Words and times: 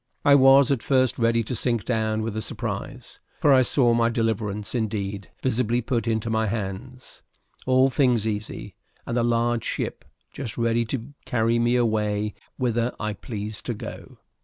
I 0.25 0.33
was 0.33 0.71
at 0.71 0.81
first 0.81 1.19
ready 1.19 1.43
to 1.43 1.55
sink 1.55 1.85
down 1.85 2.23
with 2.23 2.33
the 2.33 2.41
surprise; 2.41 3.19
for 3.39 3.53
I 3.53 3.61
saw 3.61 3.93
my 3.93 4.09
deliverance 4.09 4.73
indeed 4.73 5.29
visibly 5.43 5.79
put 5.79 6.07
into 6.07 6.27
my 6.27 6.47
hands, 6.47 7.21
all 7.67 7.91
things 7.91 8.25
easy, 8.25 8.73
and 9.05 9.15
a 9.15 9.21
large 9.21 9.63
ship 9.63 10.03
just 10.31 10.57
ready 10.57 10.85
to 10.85 11.13
carry 11.25 11.59
me 11.59 11.75
away 11.75 12.33
whither 12.57 12.95
I 12.99 13.13
pleased 13.13 13.67
to 13.67 13.75
go. 13.75 14.17